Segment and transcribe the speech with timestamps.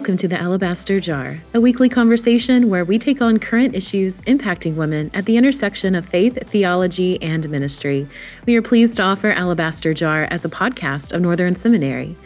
[0.00, 4.74] Welcome to the Alabaster Jar, a weekly conversation where we take on current issues impacting
[4.74, 8.08] women at the intersection of faith, theology, and ministry.
[8.46, 12.16] We are pleased to offer Alabaster Jar as a podcast of Northern Seminary.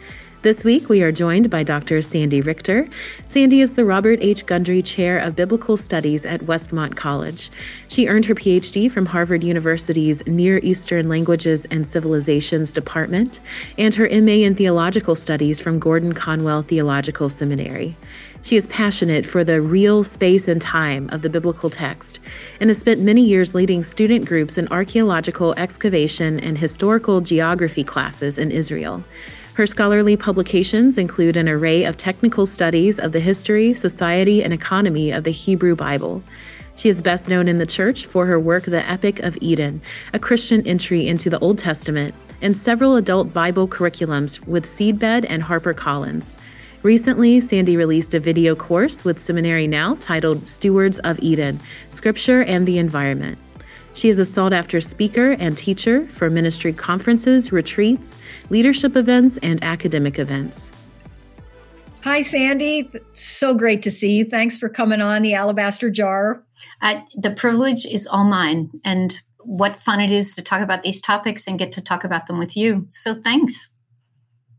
[0.45, 2.03] This week, we are joined by Dr.
[2.03, 2.87] Sandy Richter.
[3.25, 4.45] Sandy is the Robert H.
[4.45, 7.49] Gundry Chair of Biblical Studies at Westmont College.
[7.87, 13.39] She earned her PhD from Harvard University's Near Eastern Languages and Civilizations Department
[13.79, 17.95] and her MA in Theological Studies from Gordon Conwell Theological Seminary.
[18.43, 22.19] She is passionate for the real space and time of the biblical text
[22.59, 28.37] and has spent many years leading student groups in archaeological excavation and historical geography classes
[28.37, 29.03] in Israel.
[29.55, 35.11] Her scholarly publications include an array of technical studies of the history, society, and economy
[35.11, 36.21] of the Hebrew Bible.
[36.75, 39.81] She is best known in the church for her work, The Epic of Eden,
[40.11, 45.43] a Christian entry into the Old Testament, and several adult Bible curriculums with Seedbed and
[45.43, 46.35] HarperCollins.
[46.83, 52.67] Recently, Sandy released a video course with Seminary Now titled Stewards of Eden Scripture and
[52.67, 53.37] the Environment.
[53.95, 58.17] She is a sought after speaker and teacher for ministry conferences, retreats,
[58.49, 60.73] leadership events, and academic events.
[62.03, 62.91] Hi, Sandy.
[63.13, 64.25] So great to see you.
[64.25, 66.43] Thanks for coming on the Alabaster Jar.
[66.81, 71.01] Uh, the privilege is all mine, and what fun it is to talk about these
[71.01, 72.85] topics and get to talk about them with you.
[72.89, 73.71] So, thanks.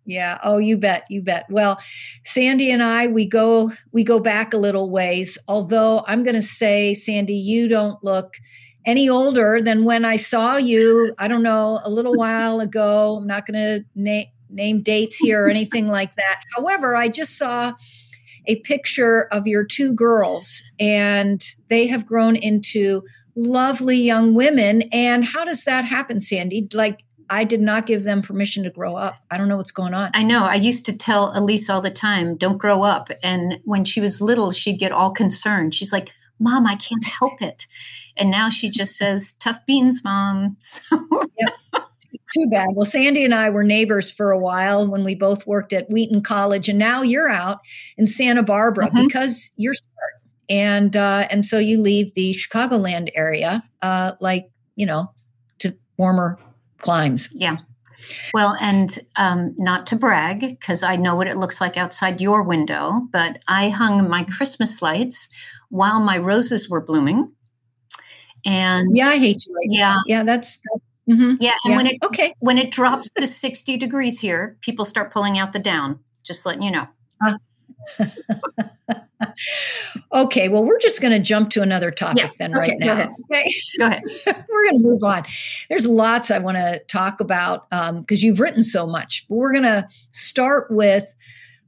[0.06, 0.39] Yeah.
[0.43, 1.05] Oh, you bet.
[1.11, 1.45] You bet.
[1.50, 1.78] Well,
[2.25, 5.37] Sandy and I, we go we go back a little ways.
[5.47, 8.34] Although I'm going to say, Sandy, you don't look
[8.87, 13.17] any older than when I saw you, I don't know, a little while ago.
[13.17, 16.43] I'm not going to na- name dates here or anything like that.
[16.55, 17.73] However, I just saw
[18.47, 23.03] a picture of your two girls, and they have grown into
[23.34, 24.83] lovely young women.
[24.93, 26.62] And how does that happen, Sandy?
[26.73, 29.17] Like, I did not give them permission to grow up.
[29.33, 30.12] I don't know what's going on.
[30.15, 30.45] I know.
[30.45, 33.11] I used to tell Elise all the time, don't grow up.
[33.21, 35.75] And when she was little, she'd get all concerned.
[35.75, 37.66] She's like, Mom, I can't help it.
[38.16, 40.56] And now she just says, tough beans, Mom.
[40.66, 40.98] So.
[41.38, 41.54] yep.
[42.34, 42.69] Too bad.
[42.74, 46.22] Well, Sandy and I were neighbors for a while when we both worked at Wheaton
[46.22, 47.60] College, and now you're out
[47.97, 49.06] in Santa Barbara mm-hmm.
[49.06, 50.12] because you're smart,
[50.48, 55.12] and uh, and so you leave the Chicagoland area, uh, like you know,
[55.60, 56.38] to warmer
[56.78, 57.28] climes.
[57.32, 57.58] Yeah.
[58.34, 62.42] Well, and um, not to brag, because I know what it looks like outside your
[62.42, 65.28] window, but I hung my Christmas lights
[65.69, 67.32] while my roses were blooming.
[68.44, 69.54] And yeah, I hate you.
[69.54, 70.03] Right yeah, now.
[70.06, 71.34] yeah, that's, that's mm-hmm.
[71.41, 71.54] yeah.
[71.65, 71.77] And yeah.
[71.77, 75.59] when it okay, when it drops to sixty degrees here, people start pulling out the
[75.59, 75.99] down.
[76.25, 76.87] Just letting you know.
[77.25, 77.34] Uh,
[80.12, 82.87] okay, well, we're just going to jump to another topic yeah, then, right now.
[82.87, 83.09] Go ahead.
[83.33, 84.03] Okay, go ahead.
[84.48, 85.25] we're going to move on.
[85.69, 89.27] There's lots I want to talk about because um, you've written so much.
[89.28, 91.15] But we're going to start with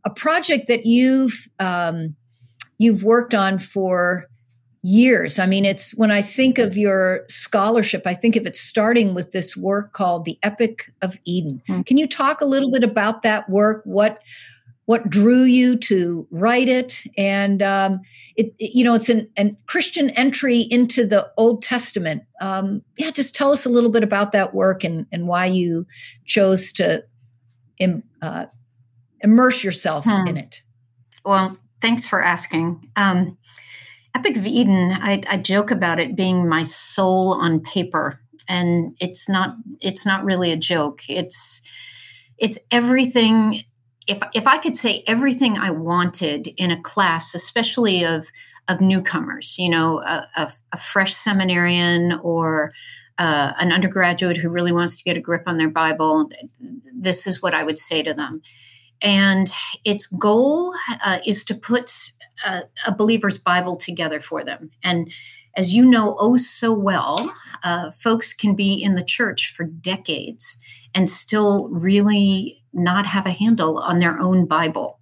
[0.04, 2.14] a project that you've um,
[2.78, 4.28] you've worked on for
[4.82, 5.38] years.
[5.38, 9.32] I mean, it's when I think of your scholarship, I think of it starting with
[9.32, 11.62] this work called The Epic of Eden.
[11.68, 11.82] Mm-hmm.
[11.82, 13.82] Can you talk a little bit about that work?
[13.84, 14.22] What
[14.88, 18.00] what drew you to write it and um,
[18.36, 23.10] it, it, you know it's an, an, christian entry into the old testament um, yeah
[23.10, 25.86] just tell us a little bit about that work and, and why you
[26.24, 27.04] chose to
[27.78, 28.46] Im, uh,
[29.20, 30.26] immerse yourself hmm.
[30.26, 30.62] in it
[31.22, 33.36] well thanks for asking um,
[34.14, 39.28] epic of eden I, I joke about it being my soul on paper and it's
[39.28, 41.62] not it's not really a joke it's
[42.38, 43.56] it's everything
[44.08, 48.28] if if I could say everything I wanted in a class, especially of
[48.66, 52.72] of newcomers, you know, a, a, a fresh seminarian or
[53.16, 56.30] uh, an undergraduate who really wants to get a grip on their Bible,
[56.94, 58.42] this is what I would say to them.
[59.00, 59.50] And
[59.84, 62.12] its goal uh, is to put
[62.44, 64.70] a, a, believer's Bible together for them.
[64.82, 65.12] And
[65.56, 67.32] as you know oh so well,
[67.62, 70.58] uh, folks can be in the church for decades
[70.94, 74.98] and still really not have a handle on their own Bible.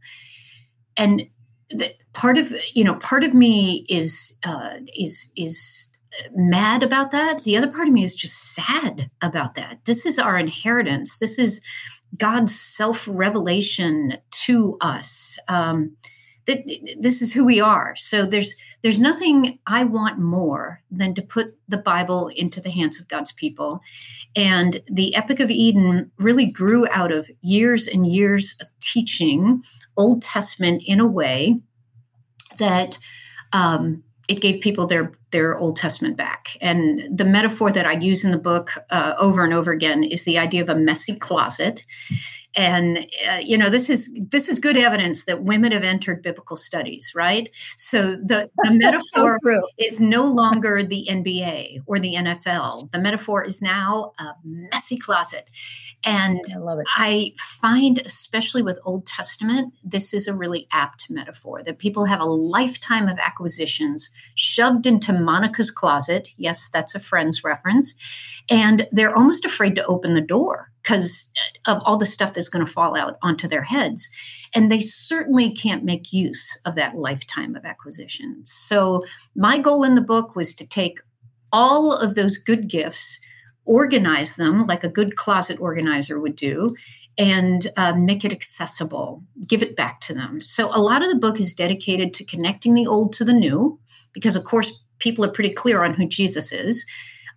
[0.97, 1.25] And
[1.71, 5.91] the, part of you know part of me is uh, is is
[6.35, 7.45] mad about that.
[7.45, 9.85] The other part of me is just sad about that.
[9.85, 11.19] This is our inheritance.
[11.19, 11.61] This is
[12.19, 15.39] God's self revelation to us.
[15.49, 15.97] Um,
[16.47, 16.65] that
[17.01, 17.95] this is who we are.
[17.97, 23.01] So there's there's nothing I want more than to put the Bible into the hands
[23.01, 23.81] of God's people.
[24.37, 29.63] And the Epic of Eden really grew out of years and years of teaching
[29.97, 31.61] Old Testament in a way
[32.59, 32.99] that
[33.53, 36.57] um, it gave people their their Old Testament back.
[36.61, 40.25] And the metaphor that I use in the book uh, over and over again is
[40.25, 41.85] the idea of a messy closet
[42.57, 46.57] and uh, you know this is this is good evidence that women have entered biblical
[46.57, 47.51] studies right?
[47.77, 53.45] So the, the metaphor so is no longer the nba or the nfl the metaphor
[53.45, 55.51] is now a messy closet.
[56.05, 56.87] And I, love it.
[56.97, 62.21] I find especially with old testament this is a really apt metaphor that people have
[62.21, 66.29] a lifetime of acquisitions shoved into monica's closet.
[66.37, 67.95] Yes that's a friend's reference.
[68.51, 71.33] And they're almost afraid to open the door because
[71.67, 74.09] of all the stuff that's going to fall out onto their heads.
[74.55, 78.43] And they certainly can't make use of that lifetime of acquisition.
[78.45, 79.03] So,
[79.35, 81.01] my goal in the book was to take
[81.53, 83.21] all of those good gifts,
[83.65, 86.77] organize them like a good closet organizer would do,
[87.19, 90.39] and uh, make it accessible, give it back to them.
[90.39, 93.81] So, a lot of the book is dedicated to connecting the old to the new,
[94.13, 96.87] because, of course, people are pretty clear on who Jesus is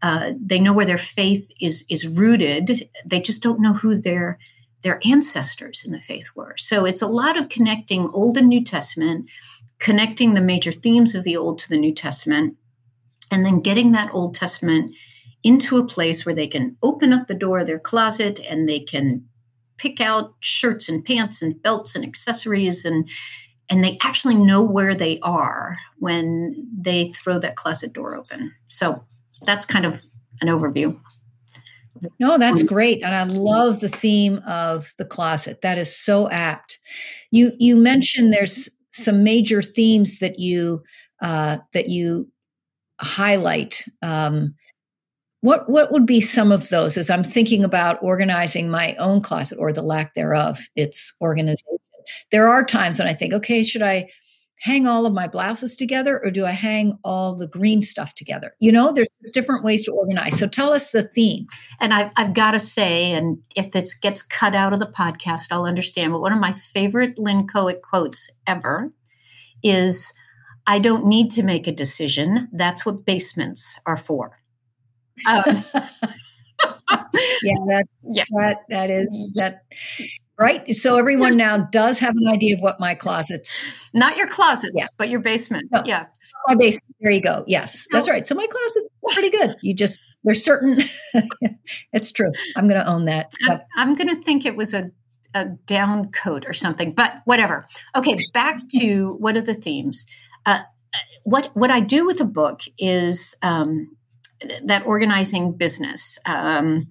[0.01, 2.89] uh, they know where their faith is is rooted.
[3.05, 4.39] They just don't know who their
[4.81, 6.55] their ancestors in the faith were.
[6.57, 9.29] So it's a lot of connecting Old and New Testament,
[9.79, 12.55] connecting the major themes of the Old to the New Testament,
[13.31, 14.95] and then getting that Old Testament
[15.43, 18.79] into a place where they can open up the door of their closet and they
[18.79, 19.25] can
[19.77, 23.09] pick out shirts and pants and belts and accessories and
[23.71, 28.51] and they actually know where they are when they throw that closet door open.
[28.67, 29.03] So
[29.45, 30.03] that's kind of
[30.41, 30.99] an overview.
[32.19, 35.61] No, that's great, and I love the theme of the closet.
[35.61, 36.79] That is so apt.
[37.31, 40.83] You you mentioned there's some major themes that you
[41.21, 42.31] uh, that you
[43.01, 43.85] highlight.
[44.01, 44.55] Um,
[45.41, 46.97] what what would be some of those?
[46.97, 51.77] As I'm thinking about organizing my own closet or the lack thereof, its organization.
[52.31, 54.09] There are times when I think, okay, should I
[54.59, 58.53] hang all of my blouses together or do I hang all the green stuff together?
[58.59, 60.37] You know, there's different ways to organize.
[60.37, 61.63] So tell us the themes.
[61.79, 65.51] And I've, I've got to say, and if this gets cut out of the podcast,
[65.51, 66.11] I'll understand.
[66.11, 68.91] But one of my favorite Lynn Cohick quotes ever
[69.63, 70.13] is
[70.67, 72.49] I don't need to make a decision.
[72.51, 74.37] That's what basements are for.
[75.27, 75.63] Um,
[77.43, 78.23] yeah, that's yeah.
[78.37, 79.63] that that is that
[80.39, 80.73] right?
[80.73, 84.87] So everyone now does have an idea of what my closet's not your closets, yeah.
[84.97, 85.69] but your basement.
[85.71, 86.05] No, yeah.
[86.47, 86.95] My basement.
[87.01, 87.43] There you go.
[87.45, 87.85] Yes.
[87.91, 88.25] That's right.
[88.25, 89.55] So my closet's pretty good.
[89.61, 90.77] You just there's certain
[91.93, 92.31] it's true.
[92.55, 93.33] I'm gonna own that.
[93.47, 94.91] I'm, I'm gonna think it was a
[95.35, 97.67] a down coat or something, but whatever.
[97.95, 100.05] Okay, back to what are the themes?
[100.45, 100.61] Uh,
[101.23, 103.95] what what I do with a book is um,
[104.63, 106.17] that organizing business.
[106.25, 106.87] Um,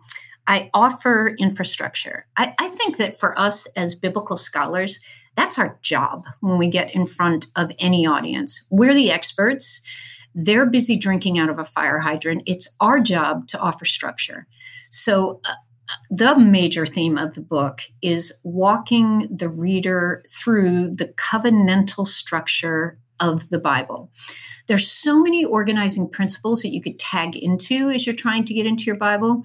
[0.49, 2.27] I offer infrastructure.
[2.37, 4.99] I, I, think that for us as biblical scholars,
[5.37, 8.67] that's our job when we get in front of any audience.
[8.71, 9.83] We're the experts.
[10.35, 12.45] They're busy drinking out of a fire hydrant.
[12.47, 14.47] It's our job to offer structure.
[14.91, 15.55] So, uh,
[16.11, 23.49] the major theme of the book is walking the reader through the covenantal structure of
[23.49, 24.11] the Bible.
[24.67, 28.67] There's so many organizing principles that you could tag into as you're trying to get
[28.67, 29.45] into your Bible.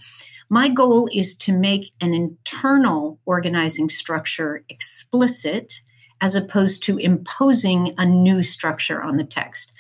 [0.54, 5.82] My goal is to make an internal organizing structure explicit
[6.22, 9.72] as opposed to imposing a new structure on the text,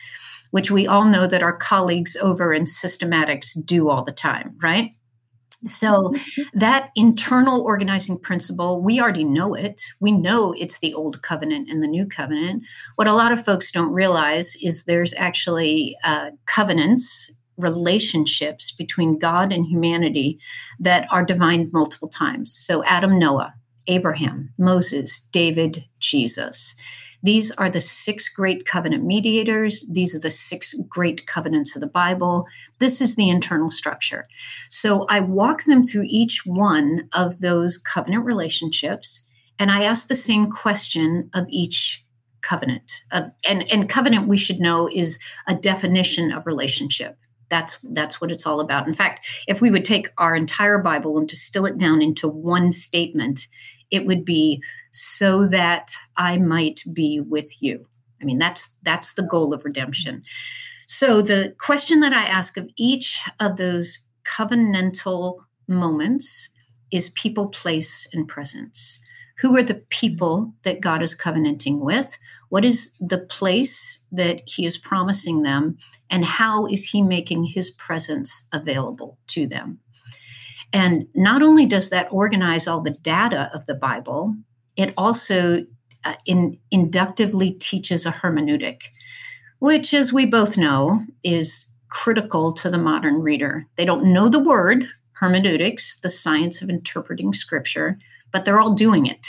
[0.50, 4.96] which we all know that our colleagues over in systematics do all the time, right?
[5.64, 6.12] So,
[6.56, 9.84] that internal organizing principle, we already know it.
[10.00, 12.64] We know it's the old covenant and the new covenant.
[12.96, 19.54] What a lot of folks don't realize is there's actually uh, covenants relationships between God
[19.54, 20.40] and humanity
[20.80, 22.54] that are defined multiple times.
[22.54, 23.54] So, Adam, Noah,
[23.88, 26.76] Abraham, Moses, David, Jesus.
[27.24, 29.86] These are the six great covenant mediators.
[29.90, 32.46] These are the six great covenants of the Bible.
[32.80, 34.28] This is the internal structure.
[34.70, 39.24] So I walk them through each one of those covenant relationships,
[39.58, 42.06] and I ask the same question of each
[42.42, 43.04] covenant.
[43.14, 45.18] Of, and, and covenant, we should know, is
[45.48, 47.18] a definition of relationship.
[47.54, 48.88] That's that's what it's all about.
[48.88, 52.72] In fact, if we would take our entire Bible and distill it down into one
[52.72, 53.48] statement,
[53.92, 57.86] it would be so that I might be with you.
[58.20, 60.24] I mean, that's that's the goal of redemption.
[60.88, 65.36] So the question that I ask of each of those covenantal
[65.68, 66.50] moments
[66.90, 69.00] is people, place, and presence.
[69.44, 72.18] Who are the people that God is covenanting with?
[72.48, 75.76] What is the place that He is promising them?
[76.10, 79.80] And how is He making His presence available to them?
[80.72, 84.34] And not only does that organize all the data of the Bible,
[84.78, 85.66] it also
[86.06, 88.84] uh, in, inductively teaches a hermeneutic,
[89.60, 93.66] which, as we both know, is critical to the modern reader.
[93.76, 94.86] They don't know the word
[95.24, 97.98] hermeneutics, the science of interpreting scripture,
[98.34, 99.28] but they're all doing it.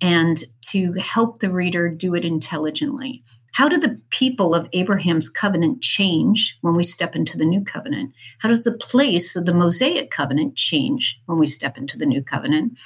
[0.00, 3.22] And to help the reader do it intelligently.
[3.54, 8.12] How do the people of Abraham's covenant change when we step into the new covenant?
[8.40, 12.22] How does the place of the Mosaic covenant change when we step into the new
[12.22, 12.78] covenant?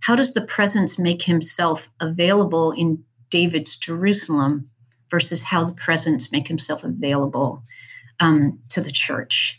[0.00, 4.70] How does the presence make himself available in David's Jerusalem
[5.10, 7.62] versus how the presence make himself available
[8.18, 9.58] um, to the church?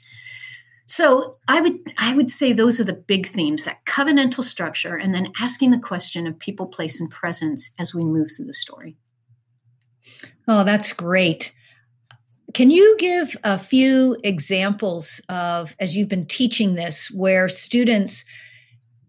[0.86, 5.14] So I would I would say those are the big themes that covenantal structure and
[5.14, 8.96] then asking the question of people, place, and presence as we move through the story.
[10.48, 11.54] Oh, that's great.
[12.54, 18.24] Can you give a few examples of, as you've been teaching this, where students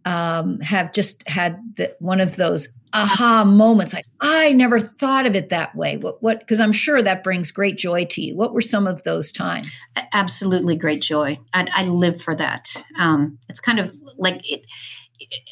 [0.05, 5.37] um, have just had the, one of those aha moments, like I never thought of
[5.37, 5.97] it that way.
[5.97, 6.23] What?
[6.23, 6.41] What?
[6.41, 8.37] Because I'm sure that brings great joy to you.
[8.37, 9.85] What were some of those times?
[10.13, 11.39] Absolutely great joy.
[11.53, 12.85] I, I live for that.
[12.99, 14.67] Um, it's kind of like it,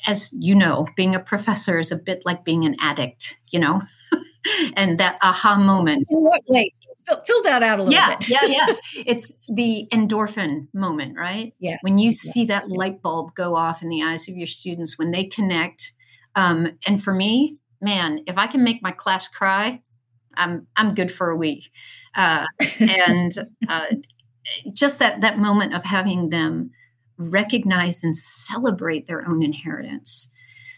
[0.07, 3.37] as you know, being a professor is a bit like being an addict.
[3.51, 3.81] You know.
[4.77, 6.07] and that aha moment.
[6.11, 6.73] In what way?
[7.07, 8.29] Fill, fill that out a little yeah, bit.
[8.29, 8.67] yeah, yeah.
[9.07, 11.53] It's the endorphin moment, right?
[11.59, 11.77] Yeah.
[11.83, 12.61] When you see yeah.
[12.61, 15.93] that light bulb go off in the eyes of your students when they connect.
[16.37, 19.81] Um, and for me, man, if I can make my class cry,
[20.37, 21.71] I'm I'm good for a week.
[22.15, 22.47] Uh,
[22.81, 23.33] and
[23.69, 23.87] uh,
[24.73, 26.71] just that that moment of having them
[27.17, 30.29] recognize and celebrate their own inheritance.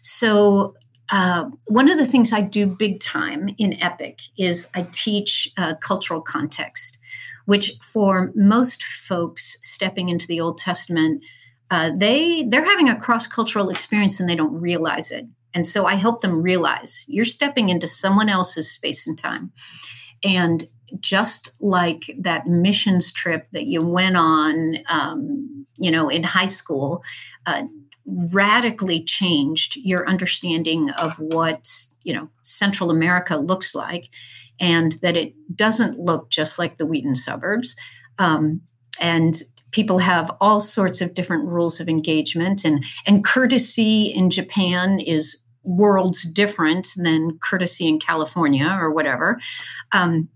[0.02, 0.74] So
[1.10, 5.74] uh, one of the things I do big time in Epic is I teach uh,
[5.76, 6.98] cultural context,
[7.46, 11.24] which for most folks stepping into the Old Testament,
[11.70, 15.26] uh, they they're having a cross cultural experience and they don't realize it.
[15.56, 19.52] And so I help them realize you're stepping into someone else's space and time,
[20.22, 20.68] and
[21.00, 27.02] just like that missions trip that you went on, um, you know, in high school,
[27.46, 27.62] uh,
[28.04, 31.66] radically changed your understanding of what
[32.04, 34.10] you know Central America looks like,
[34.60, 37.74] and that it doesn't look just like the Wheaton suburbs.
[38.18, 38.60] Um,
[39.00, 45.00] and people have all sorts of different rules of engagement, and and courtesy in Japan
[45.00, 49.38] is worlds different than courtesy in California or whatever.
[49.92, 50.28] Um,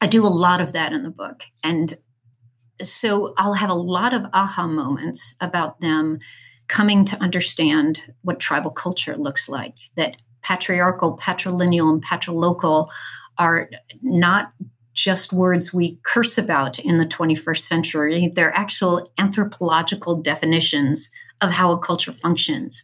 [0.00, 1.96] I do a lot of that in the book, and
[2.80, 6.18] so I'll have a lot of aha moments about them
[6.68, 12.88] coming to understand what tribal culture looks like, that patriarchal, patrilineal, and patrilocal
[13.38, 13.70] are
[14.02, 14.52] not
[14.94, 18.32] just words we curse about in the 21st century.
[18.34, 22.82] They're actual anthropological definitions of how a culture functions.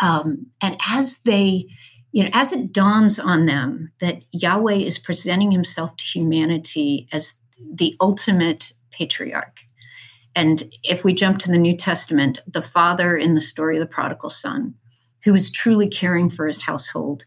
[0.00, 1.66] Um, and as they,
[2.12, 7.34] you know, as it dawns on them that Yahweh is presenting himself to humanity as
[7.74, 9.60] the ultimate patriarch,
[10.34, 13.86] and if we jump to the New Testament, the father in the story of the
[13.86, 14.74] prodigal son,
[15.24, 17.24] who is truly caring for his household,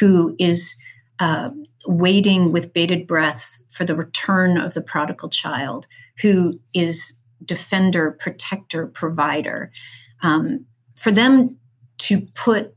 [0.00, 0.76] who is
[1.20, 1.50] uh,
[1.86, 5.86] waiting with bated breath for the return of the prodigal child,
[6.20, 7.14] who is
[7.44, 9.70] defender, protector, provider.
[10.22, 11.58] Um, for them
[11.98, 12.74] to put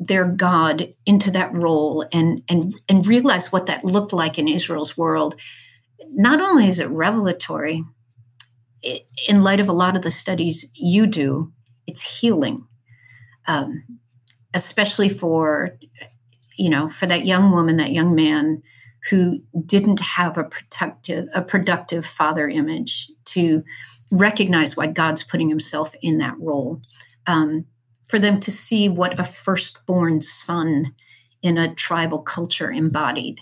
[0.00, 4.96] their God into that role and, and, and realize what that looked like in Israel's
[4.96, 5.40] world,
[6.10, 7.84] not only is it revelatory,
[9.28, 11.52] in light of a lot of the studies you do,
[11.86, 12.66] it's healing,
[13.46, 13.84] um,
[14.54, 15.76] especially for
[16.56, 18.62] you know for that young woman, that young man
[19.10, 23.62] who didn't have a productive a productive father image to
[24.10, 26.80] recognize why God's putting Himself in that role.
[27.26, 27.66] Um,
[28.06, 30.94] for them to see what a firstborn son
[31.42, 33.38] in a tribal culture embodied,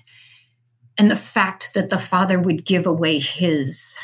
[0.98, 3.96] and the fact that the father would give away his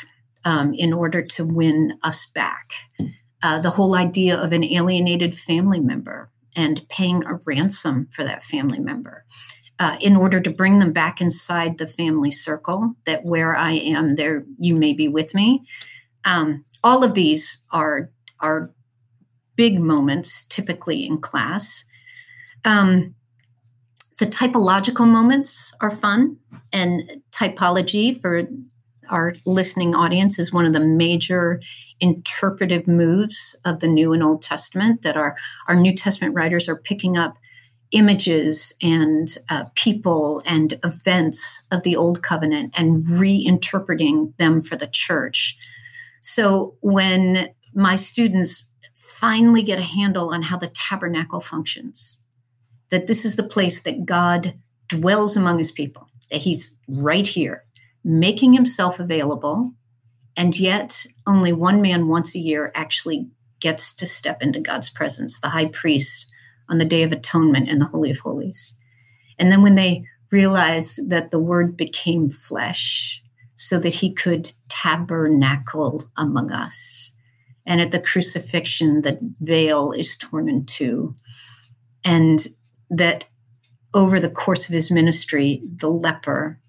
[0.45, 2.71] um, in order to win us back.
[3.41, 8.43] Uh, the whole idea of an alienated family member and paying a ransom for that
[8.43, 9.25] family member
[9.79, 14.15] uh, in order to bring them back inside the family circle that where I am,
[14.15, 15.63] there you may be with me.
[16.25, 18.71] Um, all of these are are
[19.55, 21.85] big moments, typically in class.
[22.65, 23.15] Um,
[24.19, 26.37] the typological moments are fun,
[26.71, 28.47] and typology for
[29.09, 31.61] our listening audience is one of the major
[31.99, 35.35] interpretive moves of the New and Old Testament that our,
[35.67, 37.37] our New Testament writers are picking up
[37.91, 44.87] images and uh, people and events of the Old Covenant and reinterpreting them for the
[44.87, 45.55] church.
[46.25, 52.21] So when my students finally get a handle on how the tabernacle functions,
[52.91, 54.53] that this is the place that God
[54.87, 57.65] dwells among his people, that he's right here
[58.05, 59.73] making himself available
[60.35, 65.39] And yet, only one man once a year actually gets to step into God's presence,
[65.39, 66.31] the high priest
[66.69, 68.73] on the Day of Atonement in the Holy of Holies.
[69.39, 73.22] And then when they realize that the Word became flesh
[73.55, 77.11] so that he could tabernacle among us.
[77.65, 81.15] And at the crucifixion, that veil is torn in two.
[82.03, 82.45] And
[82.89, 83.25] that
[83.93, 86.59] over the course of his ministry, the leper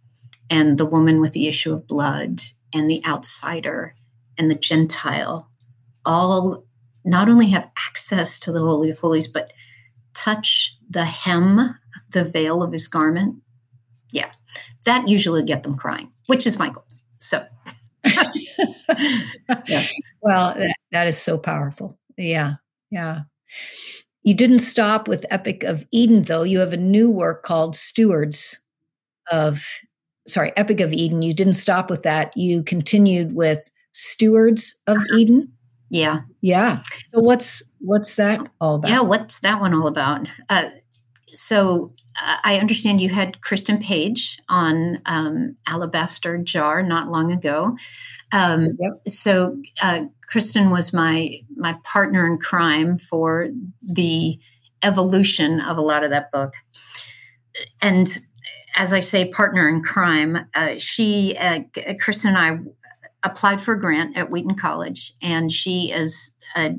[0.50, 3.94] and the woman with the issue of blood and the outsider
[4.36, 5.48] and the Gentile
[6.04, 6.64] all
[7.04, 9.52] not only have access to the Holy of Holies, but
[10.14, 11.78] touch the hem,
[12.10, 13.42] the veil of his garment.
[14.14, 14.30] Yeah,
[14.84, 16.86] that usually get them crying, which is my goal.
[17.18, 17.44] So,
[19.66, 19.86] yeah.
[20.22, 21.98] well, that, that is so powerful.
[22.16, 22.54] Yeah,
[22.92, 23.22] yeah.
[24.22, 26.44] You didn't stop with Epic of Eden, though.
[26.44, 28.60] You have a new work called Stewards
[29.32, 29.66] of,
[30.28, 31.22] sorry, Epic of Eden.
[31.22, 32.36] You didn't stop with that.
[32.36, 35.16] You continued with Stewards of uh-huh.
[35.18, 35.52] Eden.
[35.90, 36.20] Yeah.
[36.40, 36.82] Yeah.
[37.08, 38.90] So what's what's that all about?
[38.90, 40.30] Yeah, what's that one all about?
[40.48, 40.70] Uh,
[41.34, 47.76] so uh, I understand you had Kristen Page on um, Alabaster Jar not long ago.
[48.32, 48.92] Um, yep.
[49.06, 53.48] So uh, Kristen was my my partner in crime for
[53.82, 54.38] the
[54.82, 56.54] evolution of a lot of that book,
[57.82, 58.08] and
[58.76, 60.46] as I say, partner in crime.
[60.54, 61.60] Uh, she, uh,
[62.00, 66.74] Kristen, and I applied for a grant at Wheaton College, and she is a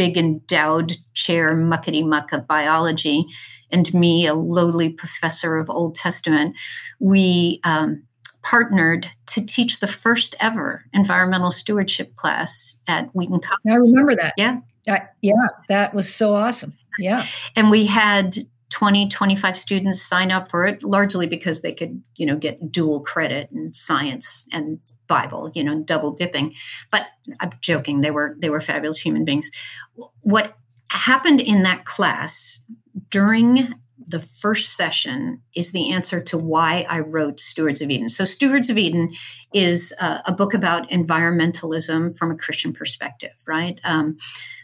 [0.00, 3.26] big endowed chair muckety muck of biology
[3.70, 6.58] and me, a lowly professor of Old Testament,
[7.00, 8.02] we um,
[8.42, 13.60] partnered to teach the first ever environmental stewardship class at Wheaton College.
[13.70, 14.32] I remember that.
[14.38, 14.60] Yeah.
[14.88, 15.34] Uh, yeah,
[15.68, 16.72] that was so awesome.
[16.98, 17.26] Yeah.
[17.54, 18.38] And we had
[18.70, 23.00] 20, 25 students sign up for it, largely because they could, you know, get dual
[23.00, 24.80] credit in science and
[25.10, 26.54] Bible, you know, double dipping.
[26.90, 27.06] But
[27.40, 29.50] I'm joking, they were they were fabulous human beings.
[30.22, 30.56] What
[30.90, 32.64] happened in that class
[33.10, 33.74] during
[34.10, 38.08] the first session is the answer to why I wrote Stewards of Eden.
[38.08, 39.12] So, Stewards of Eden
[39.54, 43.80] is uh, a book about environmentalism from a Christian perspective, right?
[43.84, 44.16] Um,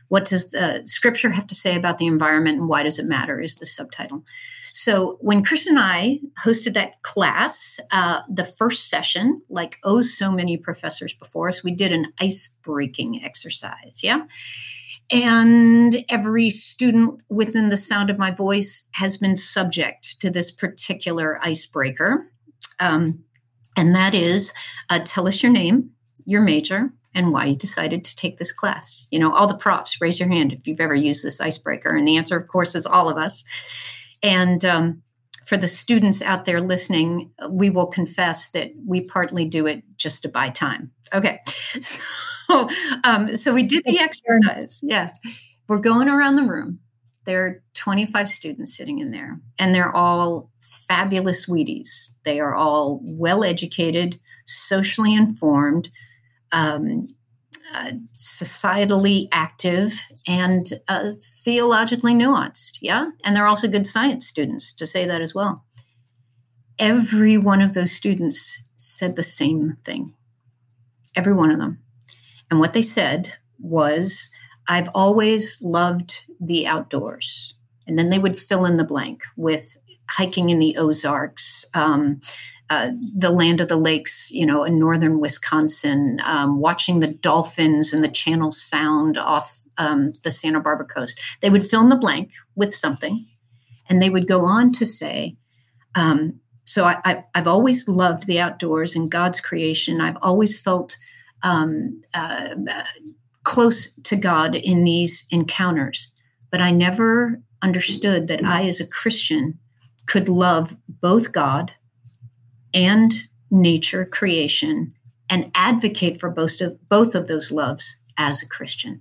[0.08, 3.40] what does the scripture have to say about the environment and why does it matter?
[3.40, 4.24] Is the subtitle.
[4.72, 10.32] So, when Chris and I hosted that class, uh, the first session, like oh, so
[10.32, 14.00] many professors before us, we did an ice breaking exercise.
[14.02, 14.22] Yeah.
[15.10, 21.38] And every student within the sound of my voice has been subject to this particular
[21.42, 22.30] icebreaker.
[22.80, 23.24] Um,
[23.76, 24.52] and that is
[24.90, 25.90] uh, tell us your name,
[26.24, 29.06] your major, and why you decided to take this class.
[29.10, 31.94] You know, all the profs, raise your hand if you've ever used this icebreaker.
[31.94, 33.44] And the answer, of course, is all of us.
[34.22, 35.02] And um,
[35.46, 40.22] for the students out there listening, we will confess that we partly do it just
[40.22, 40.90] to buy time.
[41.12, 41.40] Okay.
[41.80, 42.00] So,
[43.04, 44.80] um, so we did the exercise.
[44.82, 45.12] Yeah.
[45.68, 46.80] We're going around the room.
[47.24, 52.10] There are 25 students sitting in there, and they're all fabulous Wheaties.
[52.24, 55.90] They are all well educated, socially informed,
[56.52, 57.08] um,
[57.74, 62.78] uh, societally active and uh, theologically nuanced.
[62.80, 63.10] Yeah.
[63.24, 65.64] And they're also good science students, to say that as well.
[66.78, 70.14] Every one of those students said the same thing.
[71.16, 71.80] Every one of them.
[72.50, 74.30] And what they said was,
[74.68, 77.54] I've always loved the outdoors.
[77.86, 79.76] And then they would fill in the blank with
[80.08, 82.20] hiking in the Ozarks, um,
[82.68, 87.92] uh, the land of the lakes, you know, in northern Wisconsin, um, watching the dolphins
[87.92, 91.20] and the Channel Sound off um, the Santa Barbara coast.
[91.40, 93.24] They would fill in the blank with something,
[93.88, 95.36] and they would go on to say,
[95.94, 100.00] um, "So I, have always loved the outdoors and God's creation.
[100.00, 100.96] I've always felt."
[101.42, 102.54] Um, uh,
[103.44, 106.08] close to God in these encounters,
[106.50, 109.58] but I never understood that I, as a Christian,
[110.06, 111.72] could love both God
[112.74, 113.12] and
[113.50, 114.94] nature, creation,
[115.30, 119.00] and advocate for both of, both of those loves as a Christian.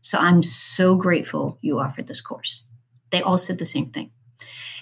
[0.00, 2.64] So I'm so grateful you offered this course.
[3.10, 4.10] They all said the same thing.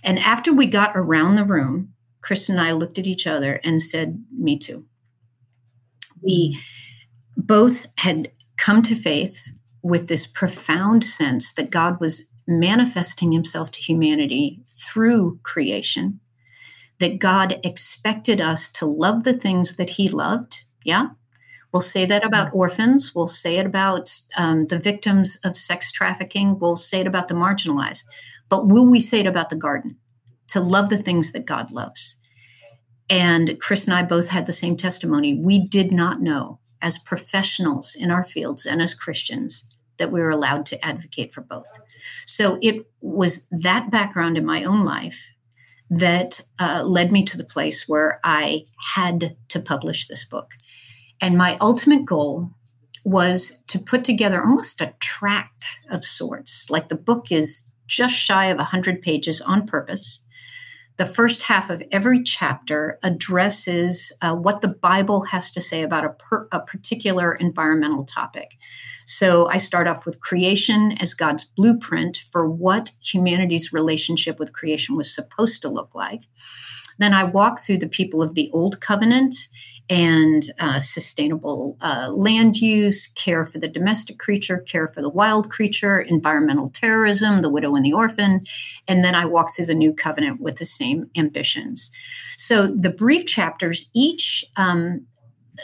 [0.03, 3.81] And after we got around the room, Chris and I looked at each other and
[3.81, 4.85] said, Me too.
[6.23, 6.59] We
[7.37, 9.51] both had come to faith
[9.83, 16.21] with this profound sense that God was manifesting himself to humanity through creation,
[16.99, 20.65] that God expected us to love the things that he loved.
[20.85, 21.09] Yeah.
[21.73, 22.59] We'll say that about mm-hmm.
[22.59, 23.15] orphans.
[23.15, 26.59] We'll say it about um, the victims of sex trafficking.
[26.59, 28.05] We'll say it about the marginalized.
[28.49, 29.99] But will we say it about the garden?
[30.49, 32.17] To love the things that God loves.
[33.11, 35.35] And Chris and I both had the same testimony.
[35.35, 39.65] We did not know as professionals in our fields and as Christians
[39.99, 41.69] that we were allowed to advocate for both.
[42.27, 45.31] So it was that background in my own life
[45.89, 50.53] that uh, led me to the place where I had to publish this book.
[51.21, 52.51] And my ultimate goal
[53.05, 56.69] was to put together almost a tract of sorts.
[56.69, 60.23] Like the book is just shy of 100 pages on purpose.
[60.97, 66.07] The first half of every chapter addresses uh, what the Bible has to say about
[66.07, 68.57] a, per, a particular environmental topic.
[69.05, 74.97] So I start off with creation as God's blueprint for what humanity's relationship with creation
[74.97, 76.23] was supposed to look like.
[76.99, 79.49] Then I walk through the people of the Old Covenant
[79.89, 85.51] and uh, sustainable uh, land use, care for the domestic creature, care for the wild
[85.51, 88.41] creature, environmental terrorism, the widow and the orphan.
[88.89, 91.91] And then I walk through the new covenant with the same ambitions.
[92.37, 95.07] So the brief chapters, each, um,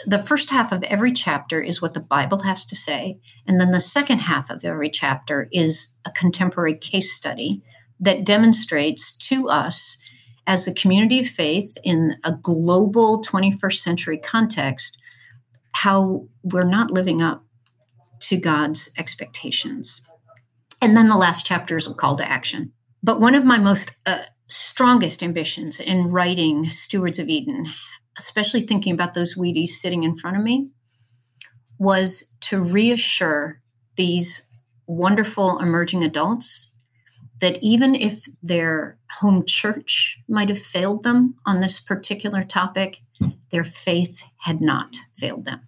[0.05, 3.19] the first half of every chapter is what the Bible has to say.
[3.45, 7.61] And then the second half of every chapter is a contemporary case study
[7.99, 9.97] that demonstrates to us
[10.45, 14.97] as a community of faith in a global 21st century context,
[15.73, 17.45] how we're not living up
[18.19, 20.01] to God's expectations.
[20.81, 22.73] And then the last chapter is a call to action.
[23.01, 27.67] But one of my most uh, strongest ambitions in writing Stewards of Eden,
[28.17, 30.69] especially thinking about those Wheaties sitting in front of me,
[31.79, 33.61] was to reassure
[33.95, 34.47] these
[34.87, 36.72] wonderful emerging adults
[37.43, 43.01] that even if their home church might have failed them on this particular topic,
[43.51, 45.59] their faith had not failed them.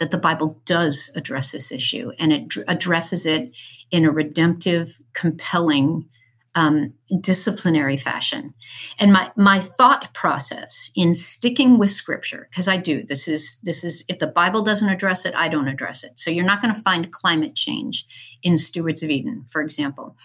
[0.00, 3.56] That the Bible does address this issue and it addresses it
[3.90, 6.10] in a redemptive, compelling,
[6.54, 8.52] um, disciplinary fashion.
[8.98, 13.82] And my my thought process in sticking with Scripture, because I do this is this
[13.82, 16.18] is if the Bible doesn't address it, I don't address it.
[16.18, 18.04] So you're not going to find climate change
[18.42, 20.16] in Stewards of Eden, for example.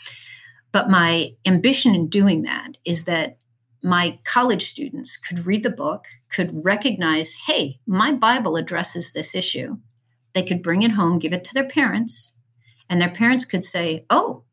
[0.72, 3.38] But my ambition in doing that is that
[3.82, 9.78] my college students could read the book, could recognize, hey, my Bible addresses this issue.
[10.34, 12.34] They could bring it home, give it to their parents,
[12.90, 14.44] and their parents could say, oh,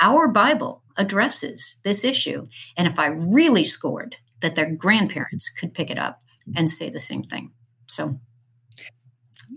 [0.00, 2.46] our Bible addresses this issue.
[2.76, 6.22] And if I really scored, that their grandparents could pick it up
[6.54, 7.52] and say the same thing.
[7.88, 8.20] So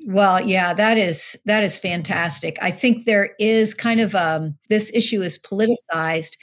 [0.06, 2.58] well, yeah, that is that is fantastic.
[2.62, 6.38] I think there is kind of um, this issue is politicized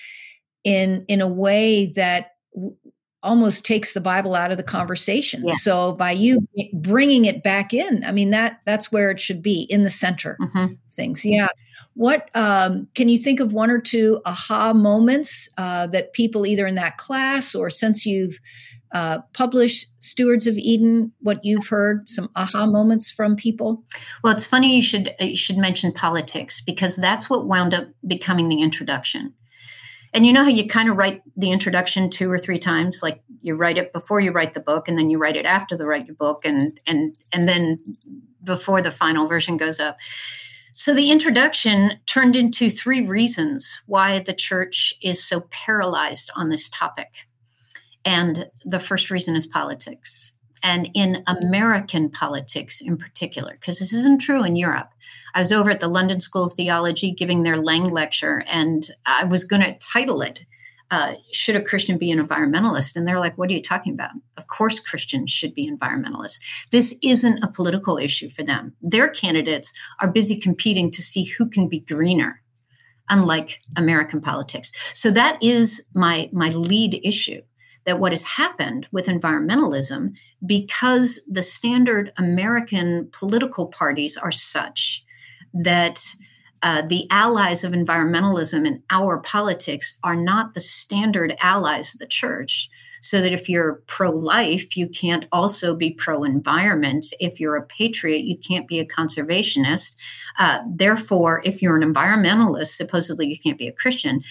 [0.64, 2.76] in in a way that w-
[3.22, 5.42] almost takes the Bible out of the conversation.
[5.44, 5.62] Yes.
[5.62, 9.66] So by you bringing it back in, I mean that that's where it should be
[9.70, 10.74] in the center mm-hmm.
[10.92, 11.24] things.
[11.24, 11.48] Yeah.
[11.94, 16.66] What um, can you think of one or two aha moments uh, that people either
[16.66, 18.38] in that class or since you've
[18.92, 23.84] uh, publish Stewards of Eden, what you've heard, some aha moments from people?
[24.22, 28.48] Well, it's funny you should you should mention politics because that's what wound up becoming
[28.48, 29.34] the introduction.
[30.14, 33.22] And you know how you kind of write the introduction two or three times, like
[33.42, 35.86] you write it before you write the book, and then you write it after the
[35.86, 37.78] write your book, and and and then
[38.42, 39.98] before the final version goes up.
[40.72, 46.68] So the introduction turned into three reasons why the church is so paralyzed on this
[46.68, 47.26] topic.
[48.06, 50.32] And the first reason is politics.
[50.62, 54.88] And in American politics in particular, because this isn't true in Europe.
[55.34, 59.24] I was over at the London School of Theology giving their Laing lecture, and I
[59.24, 60.46] was going to title it
[60.90, 62.96] uh, should a Christian be an environmentalist?
[62.96, 64.10] And they're like, what are you talking about?
[64.36, 66.68] Of course, Christians should be environmentalists.
[66.70, 68.74] This isn't a political issue for them.
[68.80, 72.40] Their candidates are busy competing to see who can be greener,
[73.10, 74.92] unlike American politics.
[74.94, 77.42] So that is my, my lead issue
[77.86, 85.04] that what has happened with environmentalism, because the standard American political parties are such
[85.54, 86.04] that
[86.62, 92.06] uh, the allies of environmentalism in our politics are not the standard allies of the
[92.06, 92.68] church.
[93.02, 97.06] So that if you're pro life, you can't also be pro environment.
[97.20, 99.94] If you're a patriot, you can't be a conservationist.
[100.40, 104.22] Uh, therefore, if you're an environmentalist, supposedly you can't be a Christian.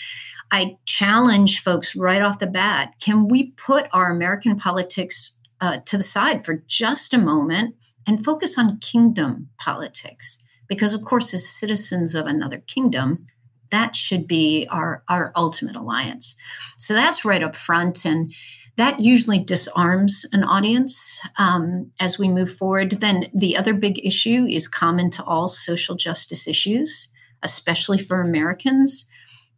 [0.52, 5.98] I challenge folks right off the bat can we put our American politics uh, to
[5.98, 7.76] the side for just a moment
[8.08, 10.38] and focus on kingdom politics?
[10.68, 13.28] Because, of course, as citizens of another kingdom,
[13.72, 16.36] that should be our, our ultimate alliance.
[16.78, 18.06] So that's right up front.
[18.06, 18.34] And
[18.78, 22.92] that usually disarms an audience um, as we move forward.
[22.92, 27.08] Then the other big issue is common to all social justice issues,
[27.42, 29.06] especially for Americans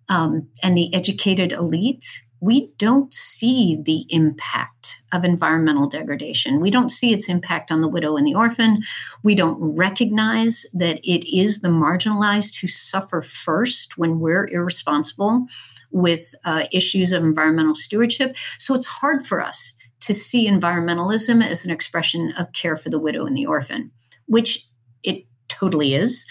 [0.09, 2.05] um, and the educated elite
[2.39, 6.59] we don't see the impact of environmental degradation.
[6.59, 8.79] We don't see its impact on the widow and the orphan.
[9.23, 15.45] We don't recognize that it is the marginalized who suffer first when we're irresponsible
[15.91, 18.37] with uh, issues of environmental stewardship.
[18.57, 22.99] So it's hard for us to see environmentalism as an expression of care for the
[22.99, 23.91] widow and the orphan,
[24.27, 24.67] which
[25.01, 26.25] it totally is.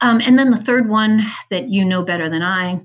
[0.00, 2.80] Um, and then the third one that you know better than I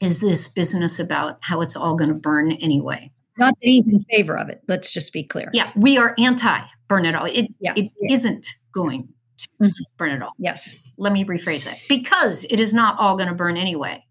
[0.00, 3.10] is this business about how it's all going to burn anyway.
[3.38, 4.62] Not that he's in favor of it.
[4.68, 5.50] Let's just be clear.
[5.52, 7.26] Yeah, we are anti burn it all.
[7.26, 7.72] It, yeah.
[7.76, 8.18] it yeah.
[8.18, 9.68] not going to mm-hmm.
[9.96, 10.32] burn it all.
[10.38, 10.76] Yes.
[10.96, 11.78] Let me rephrase that.
[11.88, 14.04] Because it is not all going to burn anyway.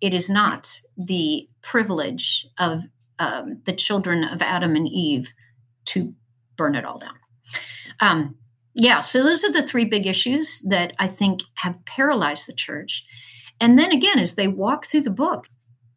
[0.00, 2.84] It is not the privilege of
[3.18, 5.32] um, the children of Adam and Eve
[5.86, 6.14] to
[6.56, 7.14] burn it all down.
[8.00, 8.36] Um,
[8.74, 13.04] yeah, so those are the three big issues that I think have paralyzed the church.
[13.62, 15.48] And then again, as they walk through the book,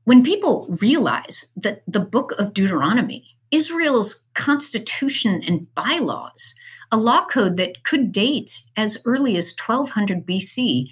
[0.03, 6.53] when people realize that the book of Deuteronomy, Israel's constitution and bylaws,
[6.91, 10.89] a law code that could date as early as 1200 BC,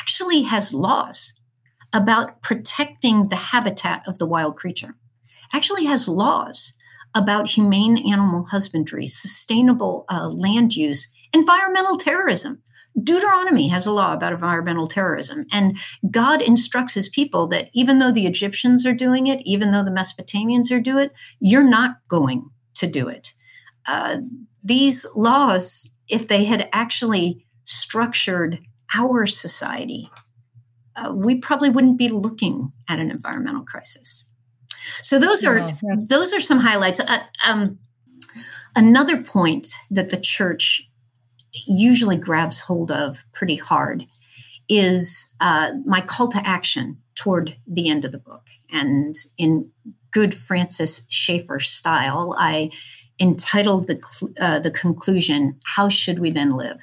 [0.00, 1.38] actually has laws
[1.92, 4.96] about protecting the habitat of the wild creature,
[5.52, 6.72] actually has laws
[7.14, 12.62] about humane animal husbandry, sustainable uh, land use, environmental terrorism.
[13.02, 15.78] Deuteronomy has a law about environmental terrorism, and
[16.10, 19.90] God instructs his people that even though the Egyptians are doing it, even though the
[19.90, 23.34] Mesopotamians are doing it, you're not going to do it.
[23.86, 24.18] Uh,
[24.64, 28.60] these laws, if they had actually structured
[28.94, 30.10] our society,
[30.96, 34.24] uh, we probably wouldn't be looking at an environmental crisis.
[35.02, 35.96] So those are yeah.
[35.98, 37.00] those are some highlights.
[37.00, 37.78] Uh, um,
[38.74, 40.85] another point that the church
[41.66, 44.06] usually grabs hold of pretty hard
[44.68, 48.42] is uh, my call to action toward the end of the book.
[48.70, 49.70] And in
[50.10, 52.70] good Francis Schaeffer style, I
[53.20, 56.80] entitled the, uh, the conclusion, How Should We Then Live?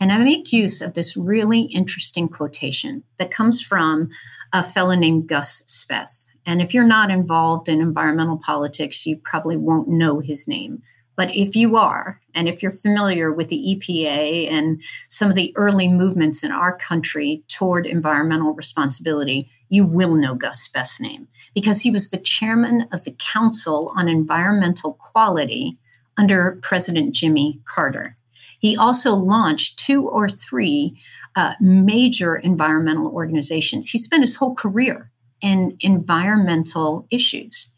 [0.00, 4.10] And I make use of this really interesting quotation that comes from
[4.52, 6.26] a fellow named Gus Speth.
[6.46, 10.82] And if you're not involved in environmental politics, you probably won't know his name.
[11.16, 15.52] But if you are, and if you're familiar with the EPA and some of the
[15.56, 21.80] early movements in our country toward environmental responsibility, you will know Gus Speth's name because
[21.80, 25.78] he was the chairman of the Council on Environmental Quality
[26.16, 28.16] under President Jimmy Carter.
[28.60, 30.98] He also launched two or three
[31.36, 33.90] uh, major environmental organizations.
[33.90, 37.70] He spent his whole career in environmental issues.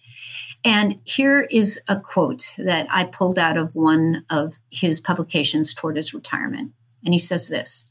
[0.67, 5.97] And here is a quote that I pulled out of one of his publications toward
[5.97, 6.73] his retirement.
[7.05, 7.87] And he says this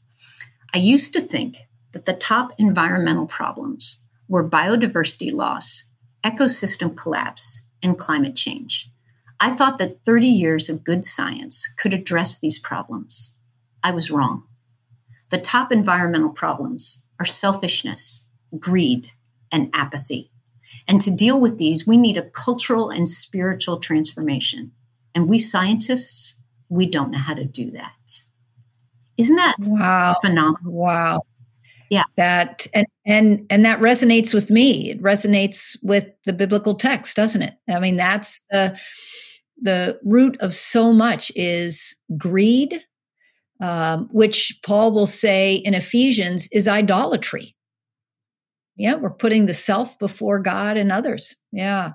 [0.74, 1.56] I used to think
[1.92, 5.84] that the top environmental problems were biodiversity loss,
[6.22, 8.90] ecosystem collapse, and climate change.
[9.40, 13.32] I thought that 30 years of good science could address these problems.
[13.82, 14.44] I was wrong.
[15.30, 18.26] The top environmental problems are selfishness,
[18.58, 19.12] greed,
[19.50, 20.30] and apathy.
[20.88, 24.72] And to deal with these, we need a cultural and spiritual transformation.
[25.14, 26.36] And we scientists,
[26.68, 28.22] we don't know how to do that.
[29.16, 30.72] Isn't that wow phenomenal?
[30.72, 31.22] Wow.
[31.90, 32.04] Yeah.
[32.16, 34.90] That and and and that resonates with me.
[34.90, 37.54] It resonates with the biblical text, doesn't it?
[37.68, 38.78] I mean, that's the
[39.58, 42.84] the root of so much is greed,
[43.60, 47.55] um, which Paul will say in Ephesians is idolatry
[48.76, 51.34] yeah, we're putting the self before God and others.
[51.52, 51.92] Yeah.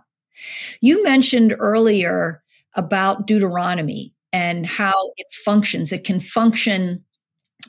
[0.82, 2.44] You mentioned earlier
[2.76, 5.92] about Deuteronomy and how it functions.
[5.92, 7.04] It can function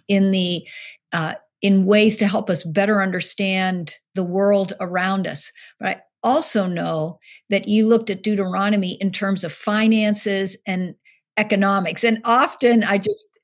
[0.09, 0.66] in the
[1.12, 5.53] uh, in ways to help us better understand the world around us.
[5.79, 7.18] But I also know
[7.51, 10.94] that you looked at Deuteronomy in terms of finances and
[11.37, 12.05] economics.
[12.05, 13.38] And often I just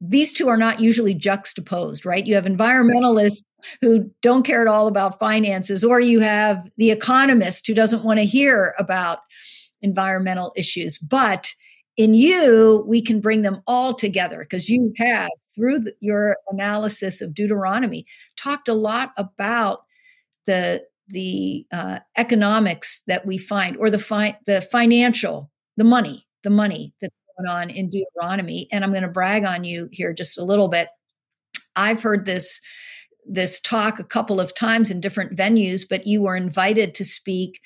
[0.00, 2.26] these two are not usually juxtaposed, right?
[2.26, 3.42] You have environmentalists
[3.80, 8.18] who don't care at all about finances, or you have the economist who doesn't want
[8.18, 9.20] to hear about
[9.80, 10.98] environmental issues.
[10.98, 11.54] But
[11.96, 17.20] in you, we can bring them all together because you have, through the, your analysis
[17.20, 19.84] of Deuteronomy, talked a lot about
[20.46, 26.50] the the uh, economics that we find, or the fi- the financial, the money, the
[26.50, 28.68] money that's going on in Deuteronomy.
[28.72, 30.88] And I'm going to brag on you here just a little bit.
[31.76, 32.60] I've heard this
[33.26, 37.60] this talk a couple of times in different venues, but you were invited to speak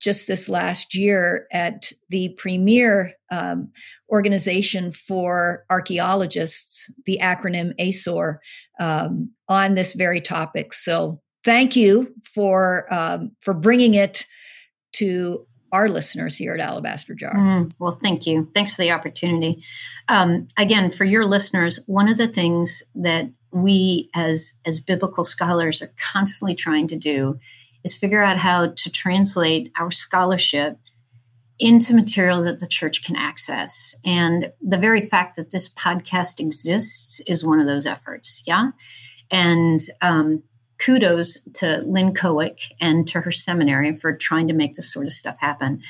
[0.00, 3.70] just this last year at the premier um,
[4.10, 8.38] organization for archaeologists, the acronym ASOR,
[8.80, 10.72] um, on this very topic.
[10.72, 14.26] So thank you for um, for bringing it
[14.94, 17.34] to our listeners here at Alabaster Jar.
[17.34, 18.46] Mm, well, thank you.
[18.52, 19.64] Thanks for the opportunity.
[20.08, 25.82] Um, again, for your listeners, one of the things that we as as biblical scholars
[25.82, 27.38] are constantly trying to do
[27.84, 30.78] is figure out how to translate our scholarship
[31.58, 33.94] into material that the church can access.
[34.04, 38.42] And the very fact that this podcast exists is one of those efforts.
[38.46, 38.70] Yeah.
[39.30, 40.42] And um,
[40.78, 45.12] kudos to Lynn Cohick and to her seminary for trying to make this sort of
[45.12, 45.82] stuff happen.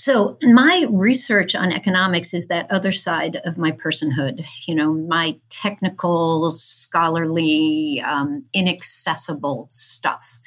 [0.00, 5.40] So, my research on economics is that other side of my personhood, you know, my
[5.48, 10.38] technical, scholarly, um, inaccessible stuff.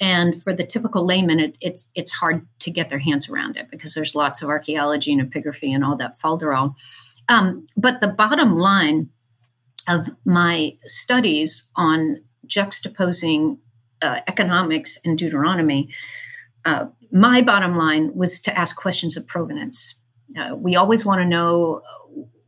[0.00, 3.70] And for the typical layman, it, it's it's hard to get their hands around it
[3.70, 6.74] because there's lots of archaeology and epigraphy and all that falderall.
[7.28, 9.10] Um, but the bottom line
[9.90, 13.58] of my studies on juxtaposing
[14.00, 15.90] uh, economics and Deuteronomy,
[16.64, 19.94] uh, my bottom line was to ask questions of provenance.
[20.36, 21.82] Uh, we always want to know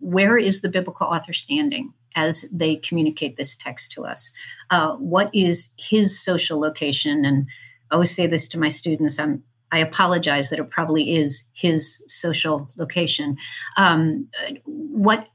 [0.00, 4.32] where is the biblical author standing as they communicate this text to us?
[4.70, 7.24] Uh, what is his social location?
[7.24, 7.46] And
[7.90, 9.18] I always say this to my students.
[9.18, 13.36] I'm I apologize that it probably is his social location.
[13.76, 14.28] Um,
[14.64, 15.28] what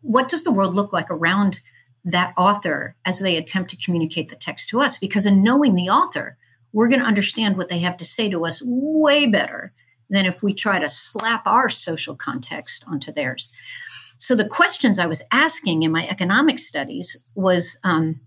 [0.00, 1.60] what does the world look like around
[2.04, 4.98] that author as they attempt to communicate the text to us.
[4.98, 6.36] Because in knowing the author,
[6.72, 9.72] we're going to understand what they have to say to us way better
[10.10, 13.50] than if we try to slap our social context onto theirs.
[14.18, 18.20] So the questions I was asking in my economic studies was um,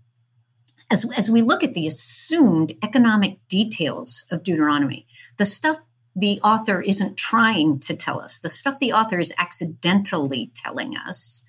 [0.90, 5.06] as, as we look at the assumed economic details of Deuteronomy,
[5.38, 5.82] the stuff
[6.14, 11.42] the author isn't trying to tell us, the stuff the author is accidentally telling us,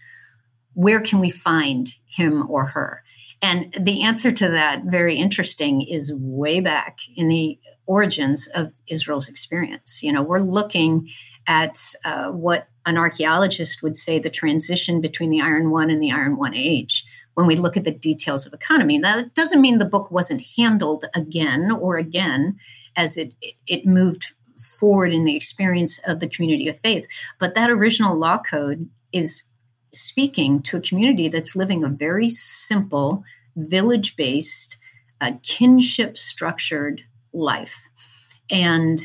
[0.74, 3.04] where can we find him or her?
[3.42, 9.30] And the answer to that, very interesting, is way back in the origins of Israel's
[9.30, 10.04] experience.
[10.04, 11.08] You know, we're looking
[11.48, 16.12] at uh, what an archaeologist would say the transition between the Iron One and the
[16.12, 18.98] Iron One age when we look at the details of economy.
[18.98, 22.58] Now, that doesn't mean the book wasn't handled again or again
[22.96, 24.34] as it, it, it moved
[24.80, 27.08] forward in the experience of the community of faith.
[27.40, 29.44] But that original law code is
[29.94, 33.24] speaking to a community that's living a very simple,
[33.56, 34.78] village based,
[35.22, 37.02] uh, kinship structured
[37.34, 37.88] life.
[38.50, 39.00] And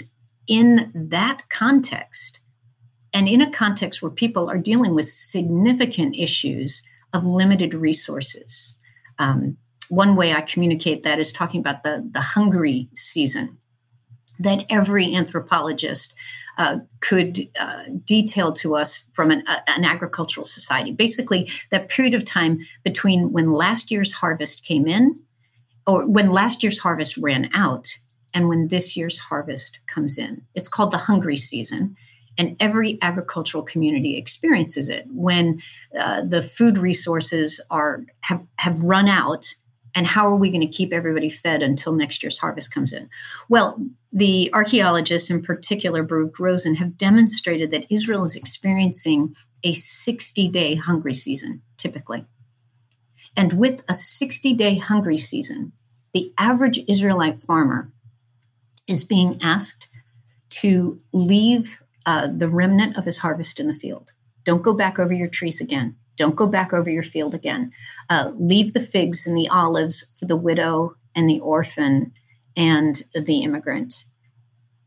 [0.47, 2.41] in that context,
[3.15, 8.77] and in a context where people are dealing with significant issues of limited resources,
[9.19, 9.57] um,
[9.89, 13.59] one way I communicate that is talking about the, the hungry season
[14.39, 16.15] that every anthropologist
[16.59, 20.93] uh, could uh, detail to us from an, uh, an, agricultural society.
[20.93, 25.23] Basically, that period of time between when last year's harvest came in,
[25.87, 27.89] or when last year's harvest ran out,
[28.35, 30.43] and when this year's harvest comes in.
[30.55, 31.97] It's called the hungry season.
[32.39, 35.61] And every agricultural community experiences it when
[35.99, 39.55] uh, the food resources are have have run out
[39.95, 43.09] and how are we going to keep everybody fed until next year's harvest comes in?
[43.49, 50.49] Well, the archaeologists, in particular Baruch Rosen, have demonstrated that Israel is experiencing a 60
[50.49, 52.25] day hungry season, typically.
[53.37, 55.73] And with a 60 day hungry season,
[56.13, 57.91] the average Israelite farmer
[58.87, 59.89] is being asked
[60.51, 64.13] to leave uh, the remnant of his harvest in the field.
[64.45, 65.97] Don't go back over your trees again.
[66.23, 67.73] Don't go back over your field again.
[68.09, 72.13] Uh, leave the figs and the olives for the widow and the orphan
[72.57, 74.05] and the immigrant.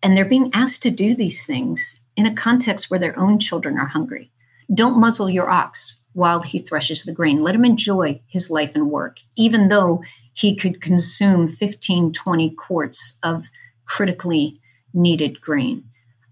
[0.01, 3.77] And they're being asked to do these things in a context where their own children
[3.77, 4.31] are hungry.
[4.73, 7.39] Don't muzzle your ox while he threshes the grain.
[7.39, 13.17] Let him enjoy his life and work, even though he could consume 15, 20 quarts
[13.23, 13.51] of
[13.83, 14.61] critically
[14.93, 15.83] needed grain.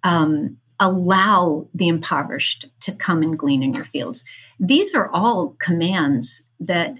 [0.03, 4.23] Um, allow the impoverished to come and glean in your fields.
[4.59, 6.97] These are all commands that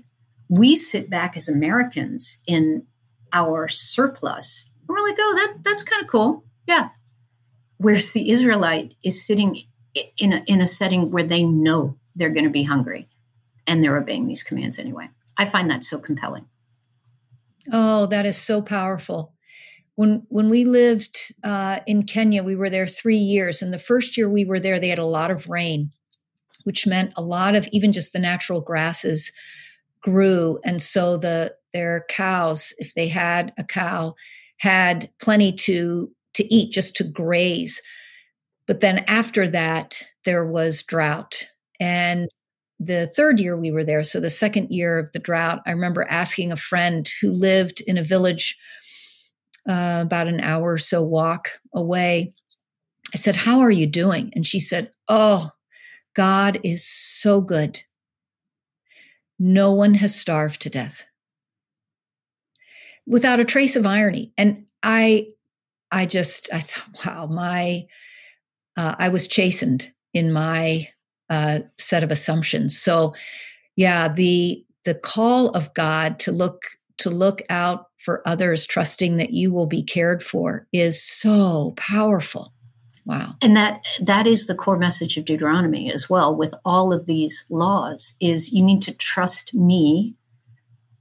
[0.50, 2.86] we sit back as Americans in
[3.32, 4.70] our surplus.
[4.88, 6.44] We're like, oh, that that's kind of cool.
[6.68, 6.90] Yeah.
[7.78, 9.58] Whereas the Israelite is sitting
[10.18, 13.10] in a, in a setting where they know they're going to be hungry
[13.68, 15.10] and they're obeying these commands anyway.
[15.38, 16.46] I find that so compelling.
[17.72, 19.33] Oh, that is so powerful
[19.96, 24.18] when when we lived uh, in Kenya, we were there three years, and the first
[24.18, 25.92] year we were there, they had a lot of rain,
[26.64, 29.32] which meant a lot of even just the natural grasses
[30.02, 34.16] grew, and so the their cows, if they had a cow,
[34.58, 37.82] had plenty to to eat just to graze.
[38.66, 41.46] But then after that, there was drought,
[41.80, 42.30] and
[42.80, 46.08] the third year we were there, so the second year of the drought, I remember
[46.10, 48.58] asking a friend who lived in a village
[49.68, 52.34] uh, about an hour or so walk away.
[53.14, 54.32] I said, How are you doing?
[54.36, 55.52] And she said, Oh,
[56.16, 57.82] God is so good.
[59.40, 61.06] No one has starved to death
[63.06, 64.32] without a trace of irony.
[64.38, 65.28] And I,
[65.92, 67.86] I just, I thought, wow, my,
[68.78, 70.88] uh, I was chastened in my
[71.30, 72.78] uh, set of assumptions.
[72.78, 73.14] So,
[73.76, 76.64] yeah, the the call of God to look
[77.00, 82.54] to look out for others, trusting that you will be cared for, is so powerful.
[83.06, 83.36] Wow.
[83.42, 86.36] And that that is the core message of Deuteronomy as well.
[86.36, 90.16] With all of these laws, is you need to trust me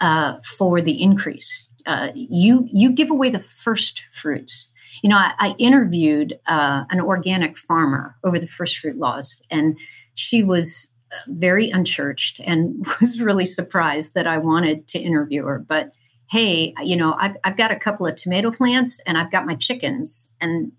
[0.00, 1.68] uh, for the increase.
[1.86, 4.68] Uh, you you give away the first fruits.
[5.02, 9.78] You know, I, I interviewed uh, an organic farmer over the first fruit laws, and
[10.14, 10.92] she was
[11.28, 15.58] very unchurched and was really surprised that I wanted to interview her.
[15.58, 15.92] But
[16.32, 19.54] hey, you know, I've, I've got a couple of tomato plants and I've got my
[19.54, 20.72] chickens, and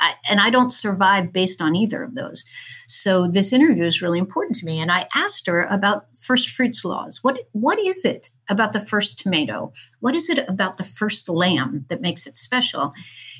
[0.00, 2.44] I, and I don't survive based on either of those.
[2.86, 4.78] So this interview is really important to me.
[4.78, 7.20] And I asked her about first fruits laws.
[7.22, 9.72] What what is it about the first tomato?
[10.00, 12.92] What is it about the first lamb that makes it special?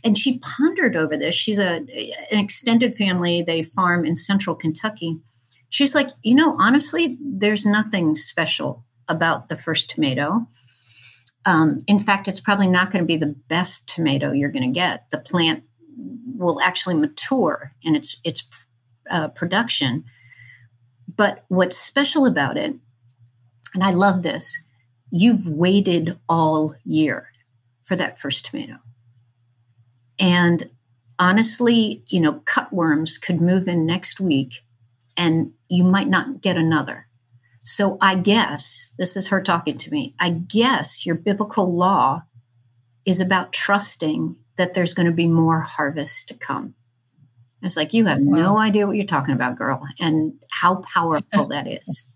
[0.03, 1.35] And she pondered over this.
[1.35, 1.85] She's a
[2.31, 3.43] an extended family.
[3.43, 5.19] They farm in central Kentucky.
[5.69, 10.47] She's like, you know, honestly, there's nothing special about the first tomato.
[11.47, 14.79] Um, in fact, it's probably not going to be the best tomato you're going to
[14.79, 15.09] get.
[15.11, 15.63] The plant
[16.37, 18.45] will actually mature in its its
[19.09, 20.05] uh, production.
[21.17, 22.75] But what's special about it,
[23.73, 24.63] and I love this,
[25.11, 27.31] you've waited all year
[27.83, 28.79] for that first tomato.
[30.19, 30.69] And
[31.19, 34.65] honestly, you know, cutworms could move in next week
[35.17, 37.06] and you might not get another.
[37.67, 42.23] So I guess, this is her talking to me, I guess your biblical law
[43.05, 46.75] is about trusting that there's going to be more harvest to come.
[47.63, 48.37] It's like, you have wow.
[48.37, 52.07] no idea what you're talking about, girl, and how powerful that is.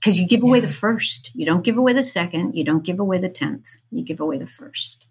[0.00, 0.66] Because you give away yeah.
[0.66, 1.30] the first.
[1.32, 2.54] You don't give away the second.
[2.54, 3.68] You don't give away the tenth.
[3.92, 5.06] You give away the first.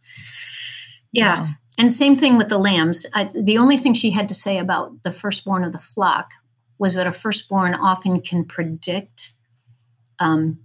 [1.13, 1.43] Yeah.
[1.43, 1.49] Wow.
[1.77, 3.05] And same thing with the lambs.
[3.13, 6.31] I, the only thing she had to say about the firstborn of the flock
[6.77, 9.33] was that a firstborn often can predict
[10.20, 10.59] um,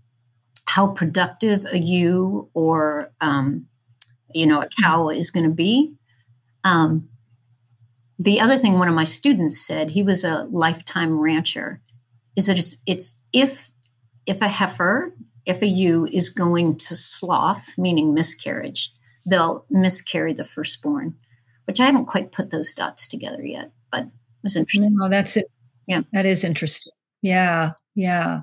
[0.66, 3.66] how productive a ewe or um,
[4.34, 5.94] you know a cow is going to be
[6.64, 7.08] um,
[8.18, 11.80] the other thing one of my students said, he was a lifetime rancher,
[12.36, 13.70] is that it's, it's if
[14.26, 18.92] if a heifer, if a ewe is going to slough, meaning miscarriage,
[19.26, 21.16] they'll miscarry the firstborn,
[21.64, 24.10] which I haven't quite put those dots together yet, but it
[24.44, 24.96] was interesting.
[25.02, 25.46] Oh, that's it.
[25.88, 26.92] Yeah, that is interesting.
[27.22, 28.42] Yeah, yeah.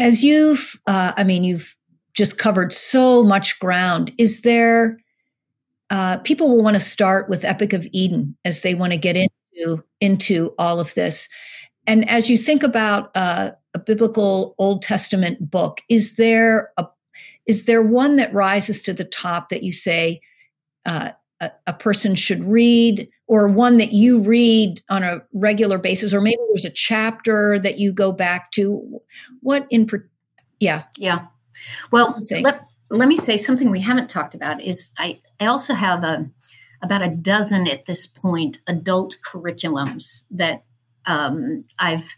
[0.00, 1.76] As you've, uh, I mean, you've
[2.14, 4.12] just covered so much ground.
[4.18, 4.98] Is there
[5.90, 9.16] uh, people will want to start with Epic of Eden as they want to get
[9.16, 11.28] into into all of this.
[11.86, 16.86] And as you think about uh, a biblical Old Testament book, is there a
[17.46, 20.20] is there one that rises to the top that you say
[20.86, 21.10] uh,
[21.40, 26.20] a, a, person should read, or one that you read on a regular basis, or
[26.20, 29.00] maybe there's a chapter that you go back to?
[29.40, 29.88] What in?
[30.58, 31.26] Yeah, yeah.
[31.90, 36.04] Well, let, let me say something we haven't talked about is I, I also have
[36.04, 36.28] a
[36.82, 40.64] about a dozen at this point adult curriculums that
[41.06, 42.16] um, I've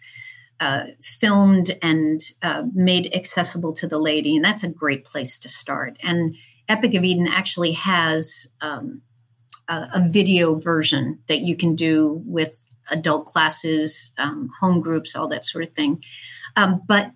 [0.61, 5.49] uh, filmed and uh, made accessible to the lady, and that's a great place to
[5.49, 5.99] start.
[6.03, 6.37] And
[6.69, 9.03] Epic of Eden actually has um,
[9.69, 15.29] a, a, video version that you can do with adult classes, um, home groups, all
[15.29, 16.03] that sort of thing.
[16.57, 17.13] Um, but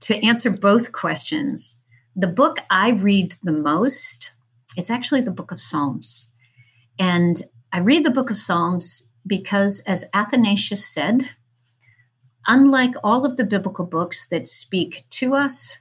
[0.00, 1.80] to answer both questions,
[2.14, 4.32] the book I read the most
[4.76, 6.30] is actually the book of Psalms.
[6.98, 11.30] And I read the book of Psalms because, as Athanasius said,
[12.46, 15.78] unlike all of the biblical books that speak to us,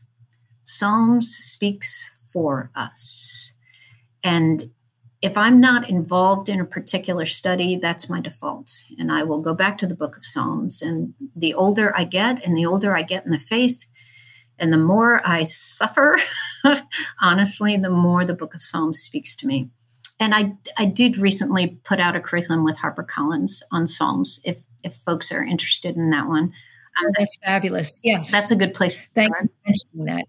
[0.63, 3.53] Psalms speaks for us.
[4.23, 4.71] And
[5.21, 8.83] if I'm not involved in a particular study, that's my default.
[8.99, 10.81] And I will go back to the book of Psalms.
[10.81, 13.85] And the older I get, and the older I get in the faith,
[14.59, 16.19] and the more I suffer,
[17.21, 19.69] honestly, the more the book of Psalms speaks to me.
[20.19, 24.95] And I, I did recently put out a curriculum with HarperCollins on Psalms if, if
[24.95, 26.53] folks are interested in that one.
[26.99, 28.01] Oh, that's fabulous.
[28.03, 28.31] Yes.
[28.31, 29.43] That's a good place to Thank start.
[29.43, 30.25] you for mentioning that.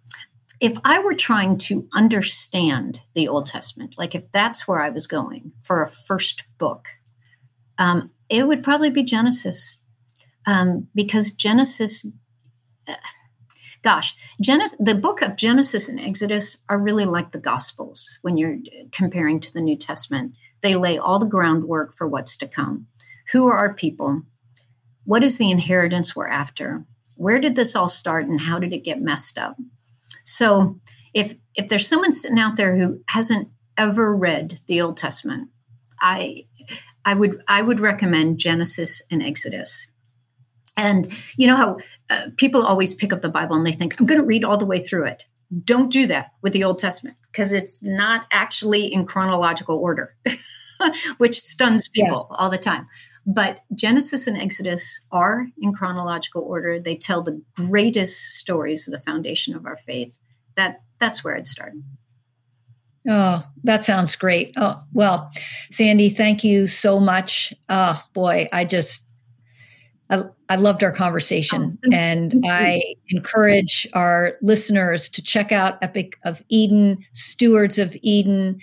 [0.60, 5.06] If I were trying to understand the Old Testament, like if that's where I was
[5.06, 6.88] going for a first book,
[7.78, 9.78] um, it would probably be Genesis.
[10.46, 12.04] Um, because Genesis
[13.82, 18.58] gosh, Genesis, the book of Genesis and Exodus are really like the Gospels when you're
[18.92, 20.36] comparing to the New Testament.
[20.62, 22.86] They lay all the groundwork for what's to come.
[23.32, 24.22] Who are our people?
[25.04, 26.84] What is the inheritance we're after?
[27.16, 29.56] Where did this all start and how did it get messed up?
[30.36, 30.78] So,
[31.14, 35.48] if if there's someone sitting out there who hasn't ever read the Old Testament,
[36.00, 36.44] I
[37.04, 39.86] I would I would recommend Genesis and Exodus.
[40.76, 41.78] And you know how
[42.10, 44.58] uh, people always pick up the Bible and they think, I'm going to read all
[44.58, 45.24] the way through it.
[45.64, 50.14] Don't do that with the Old Testament because it's not actually in chronological order,
[51.18, 52.24] which stuns people yes.
[52.30, 52.86] all the time.
[53.30, 56.80] But Genesis and Exodus are in chronological order.
[56.80, 60.18] They tell the greatest stories of the foundation of our faith.
[60.56, 61.74] That that's where I'd start.
[63.06, 64.54] Oh, that sounds great.
[64.56, 65.30] Oh, well,
[65.70, 67.52] Sandy, thank you so much.
[67.68, 69.04] Oh, boy, I just
[70.08, 76.42] I, I loved our conversation, and I encourage our listeners to check out Epic of
[76.48, 78.58] Eden, Stewards of Eden,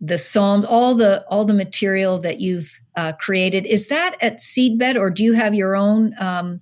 [0.00, 3.66] the Psalms, all the all the material that you've uh, created.
[3.66, 6.60] Is that at Seedbed, or do you have your own um,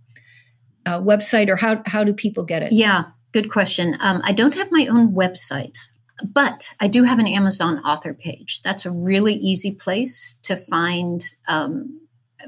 [0.84, 2.72] uh, website, or how how do people get it?
[2.72, 3.96] Yeah, good question.
[4.00, 5.78] Um, I don't have my own website.
[6.24, 8.62] But I do have an Amazon author page.
[8.62, 12.00] That's a really easy place to find um,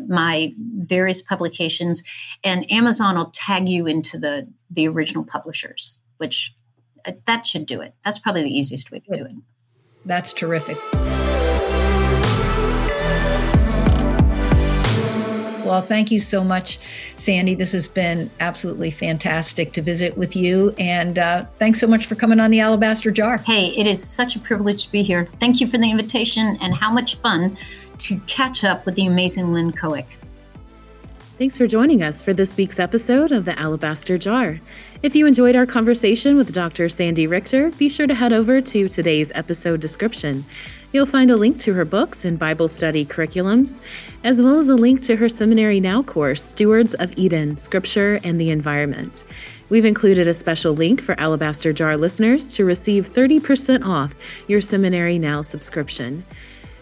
[0.06, 2.02] my various publications
[2.44, 6.54] and amazon will tag you into the the original publishers which
[7.06, 9.32] uh, that should do it that's probably the easiest way to do it
[10.08, 10.76] that's terrific
[15.68, 16.78] Well, thank you so much,
[17.16, 17.54] Sandy.
[17.54, 20.74] This has been absolutely fantastic to visit with you.
[20.78, 23.36] And uh, thanks so much for coming on the Alabaster Jar.
[23.36, 25.26] Hey, it is such a privilege to be here.
[25.40, 27.58] Thank you for the invitation and how much fun
[27.98, 30.06] to catch up with the amazing Lynn Cohick.
[31.36, 34.60] Thanks for joining us for this week's episode of the Alabaster Jar.
[35.00, 36.88] If you enjoyed our conversation with Dr.
[36.88, 40.44] Sandy Richter, be sure to head over to today's episode description.
[40.90, 43.80] You'll find a link to her books and Bible study curriculums,
[44.24, 48.40] as well as a link to her Seminary Now course, Stewards of Eden Scripture and
[48.40, 49.22] the Environment.
[49.68, 54.16] We've included a special link for Alabaster Jar listeners to receive 30% off
[54.48, 56.24] your Seminary Now subscription.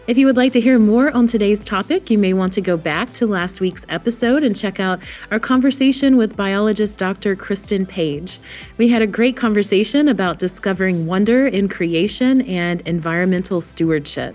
[0.07, 2.77] If you would like to hear more on today's topic, you may want to go
[2.77, 5.01] back to last week's episode and check out
[5.31, 7.35] our conversation with biologist Dr.
[7.35, 8.39] Kristen Page.
[8.77, 14.33] We had a great conversation about discovering wonder in creation and environmental stewardship.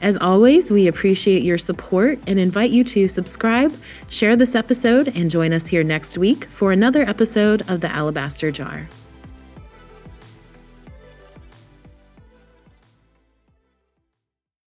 [0.00, 3.76] As always, we appreciate your support and invite you to subscribe,
[4.08, 8.50] share this episode, and join us here next week for another episode of The Alabaster
[8.50, 8.88] Jar.